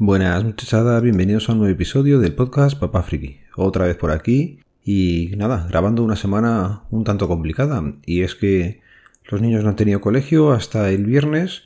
[0.00, 3.40] Buenas muchachadas, bienvenidos a un nuevo episodio del podcast Papá Friki.
[3.56, 7.82] Otra vez por aquí y nada, grabando una semana un tanto complicada.
[8.06, 8.80] Y es que
[9.28, 11.64] los niños no han tenido colegio hasta el viernes.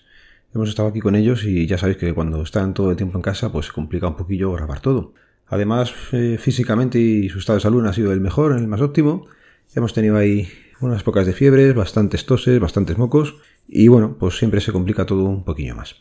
[0.54, 3.22] Hemos estado aquí con ellos y ya sabéis que cuando están todo el tiempo en
[3.22, 5.12] casa pues se complica un poquillo grabar todo.
[5.48, 9.26] Además, eh, físicamente y su estado de salud ha sido el mejor, el más óptimo.
[9.74, 10.48] Hemos tenido ahí
[10.80, 13.34] unas pocas de fiebres, bastantes toses, bastantes mocos
[13.68, 15.96] y bueno, pues siempre se complica todo un poquillo más.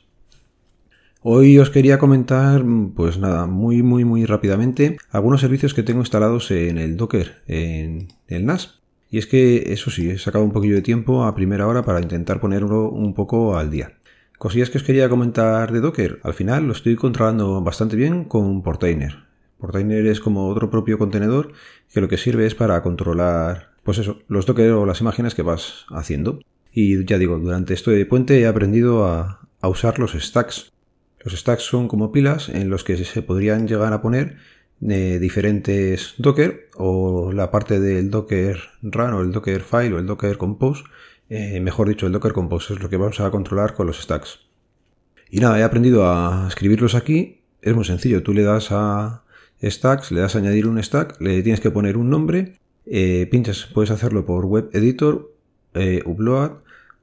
[1.23, 6.49] Hoy os quería comentar, pues nada, muy muy muy rápidamente, algunos servicios que tengo instalados
[6.49, 8.81] en el Docker, en el NAS.
[9.12, 12.02] Y es que, eso sí, he sacado un poquillo de tiempo a primera hora para
[12.02, 13.99] intentar ponerlo un poco al día.
[14.39, 16.20] Cosillas que os quería comentar de Docker.
[16.23, 19.26] Al final lo estoy controlando bastante bien con Portainer.
[19.60, 21.51] Portainer es como otro propio contenedor
[21.93, 25.43] que lo que sirve es para controlar, pues eso, los Docker o las imágenes que
[25.43, 26.40] vas haciendo.
[26.73, 30.70] Y ya digo, durante este puente he aprendido a, a usar los stacks
[31.23, 34.37] los stacks son como pilas en los que se podrían llegar a poner
[34.87, 40.07] eh, diferentes Docker o la parte del Docker Run o el Docker File o el
[40.07, 40.83] Docker Compose.
[41.29, 44.39] Eh, mejor dicho, el Docker Compose es lo que vamos a controlar con los stacks.
[45.29, 47.41] Y nada, he aprendido a escribirlos aquí.
[47.61, 48.23] Es muy sencillo.
[48.23, 49.23] Tú le das a
[49.61, 53.69] stacks, le das a añadir un stack, le tienes que poner un nombre, eh, pinchas,
[53.71, 55.31] puedes hacerlo por web editor,
[56.05, 56.53] upload,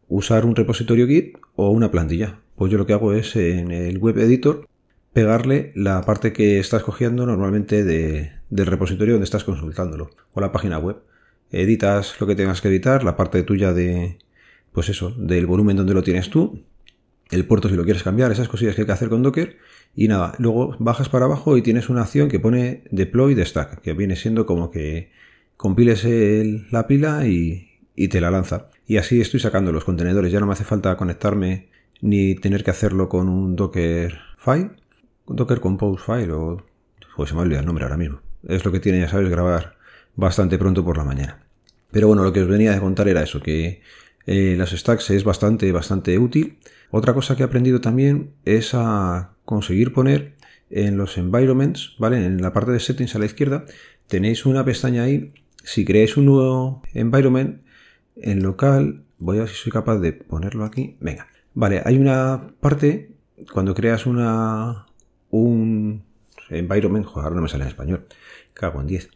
[0.09, 3.99] usar un repositorio Git o una plantilla pues yo lo que hago es en el
[3.99, 4.69] web editor
[5.13, 10.79] pegarle la parte que estás cogiendo normalmente del repositorio donde estás consultándolo o la página
[10.79, 10.97] web.
[11.53, 14.19] Editas lo que tengas que editar, la parte tuya de,
[14.73, 16.65] pues eso, del volumen donde lo tienes tú,
[17.31, 19.57] el puerto si lo quieres cambiar, esas cosillas que hay que hacer con Docker
[19.95, 23.81] y nada, luego bajas para abajo y tienes una acción que pone deploy de stack,
[23.83, 25.13] que viene siendo como que
[25.57, 26.05] compiles
[26.73, 27.68] la pila y,
[27.99, 28.67] y te la lanza.
[28.87, 31.69] Y así estoy sacando los contenedores, ya no me hace falta conectarme
[32.01, 34.71] ni tener que hacerlo con un Docker file,
[35.27, 36.65] Docker Compose file o...
[37.17, 38.21] Pues se me olvida el nombre ahora mismo.
[38.47, 39.77] Es lo que tiene, ya sabes, grabar
[40.15, 41.43] bastante pronto por la mañana.
[41.91, 43.83] Pero bueno, lo que os venía a contar era eso, que
[44.27, 46.61] eh, las stacks es bastante, bastante útil.
[46.93, 50.37] Otra cosa que he aprendido también es a conseguir poner
[50.71, 52.25] en los environments, ¿vale?
[52.25, 53.65] En la parte de settings a la izquierda
[54.07, 55.33] tenéis una pestaña ahí.
[55.65, 57.63] Si creáis un nuevo environment
[58.23, 60.97] en local, voy a ver si soy capaz de ponerlo aquí.
[61.01, 61.27] Venga,
[61.59, 63.11] Vale, hay una parte
[63.53, 64.87] cuando creas una
[65.31, 66.05] un
[66.51, 68.07] environment, joder, no me sale en español,
[68.55, 69.11] cago en 10.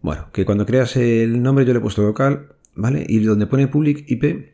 [0.00, 3.04] Bueno, que cuando creas el nombre yo le he puesto local, ¿vale?
[3.08, 4.52] Y donde pone public IP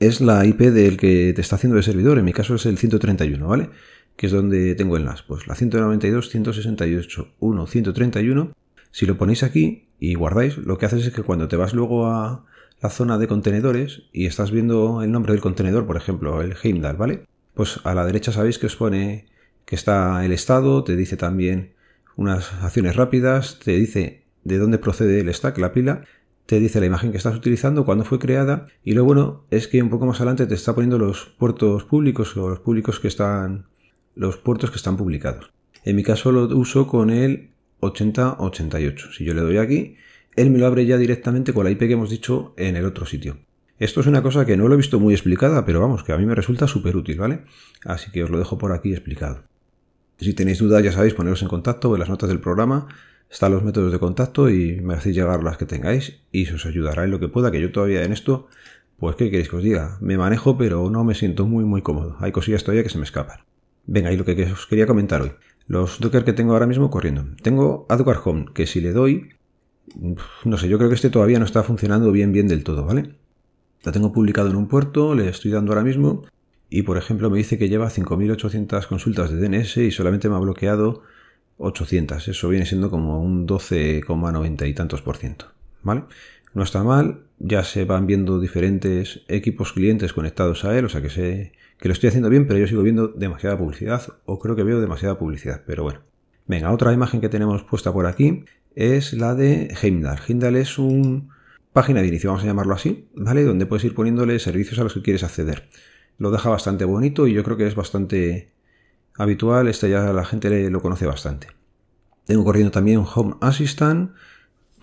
[0.00, 2.76] es la IP del que te está haciendo el servidor, en mi caso es el
[2.76, 3.70] 131, ¿vale?
[4.16, 8.52] Que es donde tengo el NAS, pues la 192.168.1.131.
[8.90, 12.08] Si lo ponéis aquí y guardáis, lo que haces es que cuando te vas luego
[12.08, 12.46] a,
[12.80, 16.96] la zona de contenedores y estás viendo el nombre del contenedor, por ejemplo, el Heimdall,
[16.96, 17.24] ¿vale?
[17.54, 19.26] Pues a la derecha sabéis que os pone
[19.64, 21.74] que está el estado, te dice también
[22.16, 26.04] unas acciones rápidas, te dice de dónde procede el stack, la pila,
[26.46, 29.82] te dice la imagen que estás utilizando, cuándo fue creada y lo bueno es que
[29.82, 33.66] un poco más adelante te está poniendo los puertos públicos o los públicos que están
[34.16, 35.50] los puertos que están publicados.
[35.84, 39.12] En mi caso lo uso con el 8088.
[39.12, 39.96] Si yo le doy aquí,
[40.36, 43.06] él me lo abre ya directamente con la IP que hemos dicho en el otro
[43.06, 43.38] sitio.
[43.78, 46.18] Esto es una cosa que no lo he visto muy explicada, pero vamos, que a
[46.18, 47.44] mí me resulta súper útil, ¿vale?
[47.84, 49.44] Así que os lo dejo por aquí explicado.
[50.18, 52.88] Si tenéis dudas, ya sabéis, poneros en contacto en las notas del programa.
[53.30, 56.66] Están los métodos de contacto y me hacéis llegar las que tengáis y se os
[56.66, 58.48] ayudará en lo que pueda, que yo todavía en esto,
[58.98, 59.96] pues, ¿qué queréis que os diga?
[60.02, 62.16] Me manejo, pero no me siento muy, muy cómodo.
[62.20, 63.40] Hay cosillas todavía que se me escapan.
[63.86, 65.32] Venga, y lo que os quería comentar hoy.
[65.66, 67.24] Los Docker que tengo ahora mismo corriendo.
[67.42, 69.30] Tengo AdWord Home, que si le doy,
[70.44, 73.14] no sé, yo creo que este todavía no está funcionando bien bien del todo, ¿vale?
[73.82, 76.24] La tengo publicado en un puerto, le estoy dando ahora mismo
[76.68, 80.38] y por ejemplo me dice que lleva 5.800 consultas de DNS y solamente me ha
[80.38, 81.02] bloqueado
[81.58, 82.28] 800.
[82.28, 85.46] Eso viene siendo como un 12,90 y tantos por ciento,
[85.82, 86.04] ¿vale?
[86.52, 91.00] No está mal, ya se van viendo diferentes equipos clientes conectados a él, o sea
[91.00, 94.56] que sé que lo estoy haciendo bien, pero yo sigo viendo demasiada publicidad o creo
[94.56, 96.00] que veo demasiada publicidad, pero bueno.
[96.46, 98.44] Venga, otra imagen que tenemos puesta por aquí
[98.80, 100.18] es la de Heimdall.
[100.26, 101.22] Heimdall es una
[101.74, 103.44] página de inicio, vamos a llamarlo así, ¿vale?
[103.44, 105.68] Donde puedes ir poniéndole servicios a los que quieres acceder.
[106.16, 108.52] Lo deja bastante bonito y yo creo que es bastante
[109.18, 111.48] habitual, este ya la gente lo conoce bastante.
[112.24, 114.12] Tengo corriendo también Home Assistant,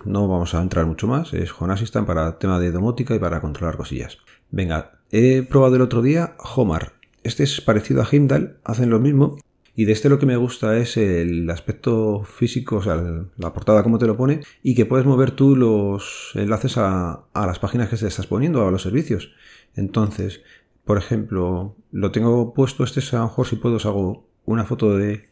[0.06, 3.42] no vamos a entrar mucho más, es Home Assistant para tema de domótica y para
[3.42, 4.20] controlar cosillas.
[4.52, 6.94] Venga, he probado el otro día Homar.
[7.24, 9.38] Este es parecido a Heimdall, hacen lo mismo,
[9.78, 12.96] y de este lo que me gusta es el aspecto físico, o sea,
[13.38, 17.60] la portada como te lo pone, y que puedes mover tú los enlaces a, las
[17.60, 19.36] páginas que te estás poniendo, a los servicios.
[19.76, 20.42] Entonces,
[20.84, 24.66] por ejemplo, lo tengo puesto, este es a lo mejor si puedo os hago una
[24.66, 25.30] foto de,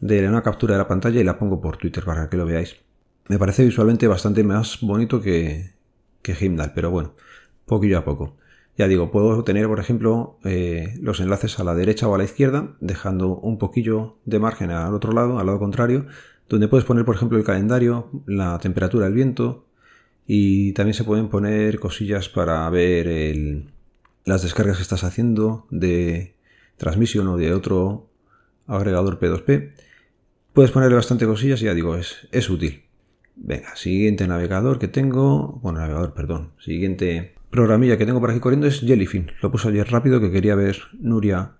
[0.00, 2.78] de una captura de la pantalla y la pongo por Twitter para que lo veáis.
[3.28, 5.74] Me parece visualmente bastante más bonito que,
[6.22, 6.34] que
[6.74, 7.14] pero bueno,
[7.66, 8.36] poquillo a poco.
[8.76, 12.24] Ya digo, puedo tener, por ejemplo, eh, los enlaces a la derecha o a la
[12.24, 16.06] izquierda, dejando un poquillo de margen al otro lado, al lado contrario,
[16.48, 19.66] donde puedes poner, por ejemplo, el calendario, la temperatura del viento,
[20.26, 23.66] y también se pueden poner cosillas para ver
[24.24, 26.34] las descargas que estás haciendo de
[26.76, 28.10] transmisión o de otro
[28.66, 29.72] agregador P2P.
[30.52, 32.82] Puedes ponerle bastante cosillas y ya digo, es, es útil.
[33.36, 35.60] Venga, siguiente navegador que tengo.
[35.62, 36.52] Bueno, navegador, perdón.
[36.58, 39.32] Siguiente programilla que tengo por aquí corriendo es Jellyfin.
[39.42, 41.52] Lo puse ayer rápido que quería ver Nuria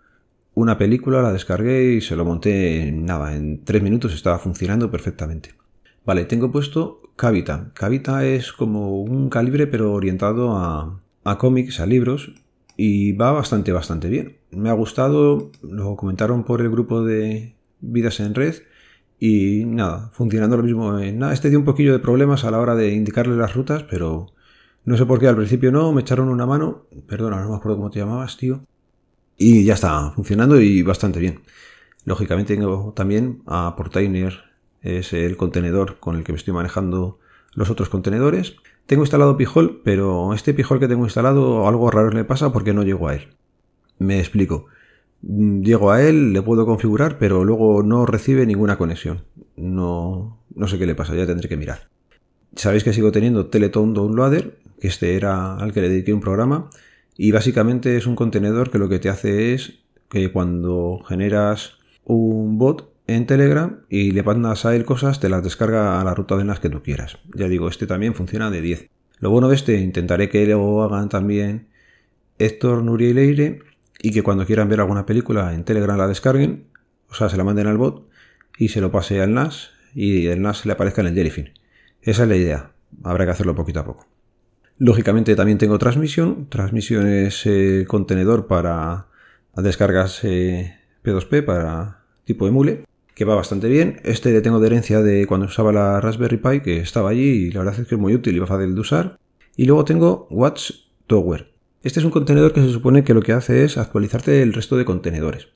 [0.56, 4.91] una película, la descargué y se lo monté en nada, en tres minutos estaba funcionando
[4.91, 5.50] perfectamente.
[6.06, 7.73] Vale, tengo puesto Cavita.
[7.75, 12.32] Cavita es como un calibre pero orientado a, a cómics, a libros
[12.75, 14.39] y va bastante, bastante bien.
[14.50, 18.55] Me ha gustado, lo comentaron por el grupo de Vidas en Red
[19.21, 20.93] y nada, funcionando lo mismo.
[20.93, 24.29] Nada, este dio un poquillo de problemas a la hora de indicarle las rutas, pero
[24.87, 26.87] no sé por qué al principio no, me echaron una mano.
[27.09, 28.65] Perdona, no me acuerdo cómo te llamabas, tío.
[29.37, 31.43] Y ya está, funcionando y bastante bien.
[32.05, 34.44] Lógicamente tengo también a Portainer,
[34.83, 37.19] es el contenedor con el que me estoy manejando
[37.53, 38.56] los otros contenedores.
[38.87, 42.85] Tengo instalado Pijol, pero este Pijol que tengo instalado algo raro le pasa porque no
[42.85, 43.35] llego a él.
[43.99, 44.67] Me explico.
[45.21, 49.25] Llego a él, le puedo configurar, pero luego no recibe ninguna conexión.
[49.56, 51.89] No, no sé qué le pasa, ya tendré que mirar.
[52.54, 56.70] Sabéis que sigo teniendo Teleton Downloader, que este era al que le dediqué un programa,
[57.16, 62.58] y básicamente es un contenedor que lo que te hace es que cuando generas un
[62.58, 66.37] bot en Telegram y le mandas a él cosas, te las descarga a la ruta
[66.37, 67.19] de las que tú quieras.
[67.34, 68.90] Ya digo, este también funciona de 10.
[69.19, 71.69] Lo bueno de este, intentaré que lo hagan también
[72.38, 73.60] Héctor, Nuria y Leire
[74.00, 76.66] y que cuando quieran ver alguna película en Telegram la descarguen,
[77.08, 78.08] o sea, se la manden al bot
[78.58, 81.50] y se lo pase al NAS y el NAS le aparezca en el Jellyfin.
[82.02, 82.72] Esa es la idea.
[83.02, 84.06] Habrá que hacerlo poquito a poco.
[84.78, 86.48] Lógicamente también tengo transmisión.
[86.48, 89.06] Transmisión es el contenedor para
[89.56, 92.84] descargas P2P para tipo emule,
[93.14, 94.00] que va bastante bien.
[94.04, 97.50] Este le tengo de herencia de cuando usaba la Raspberry Pi, que estaba allí y
[97.50, 99.19] la verdad es que es muy útil y va fácil de usar.
[99.56, 101.52] Y luego tengo Watchtower.
[101.82, 104.76] Este es un contenedor que se supone que lo que hace es actualizarte el resto
[104.76, 105.48] de contenedores.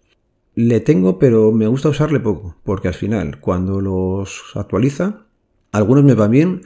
[0.55, 5.27] Le tengo, pero me gusta usarle poco, porque al final, cuando los actualiza,
[5.73, 6.63] algunos me van bien,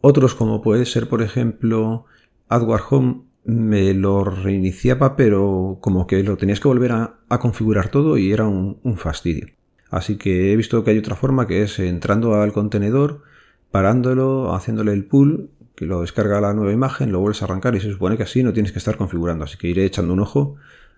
[0.00, 2.04] otros como puede ser, por ejemplo,
[2.48, 8.18] AdWord Home, me lo reiniciaba, pero como que lo tenías que volver a, configurar todo
[8.18, 9.48] y era un, un fastidio.
[9.90, 13.22] Así que he visto que hay otra forma que es entrando al contenedor,
[13.70, 17.80] parándolo, haciéndole el pull que lo descarga la nueva imagen, lo vuelves a arrancar y
[17.80, 20.56] se supone que así no tienes que estar configurando, así que iré echando un ojo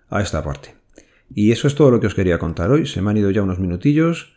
[0.09, 0.73] a esta parte.
[1.33, 3.43] Y eso es todo lo que os quería contar hoy, se me han ido ya
[3.43, 4.33] unos minutillos,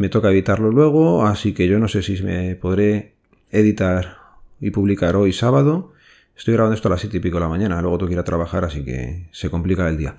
[0.00, 3.16] me toca editarlo luego, así que yo no sé si me podré
[3.50, 4.16] editar
[4.58, 5.92] y publicar hoy sábado.
[6.34, 8.18] Estoy grabando esto a las 7 y pico de la mañana, luego tengo que ir
[8.18, 10.16] a trabajar, así que se complica el día.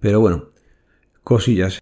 [0.00, 0.46] Pero bueno,
[1.22, 1.80] cosillas.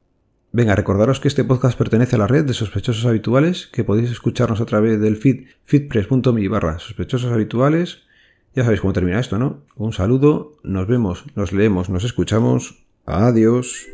[0.51, 4.61] Venga, recordaros que este podcast pertenece a la red de sospechosos habituales, que podéis escucharnos
[4.61, 8.01] a través del feed feedpress.me barra sospechosos habituales.
[8.57, 9.63] Ya sabéis cómo termina esto, ¿no?
[9.77, 12.85] Un saludo, nos vemos, nos leemos, nos escuchamos.
[13.05, 13.87] Adiós.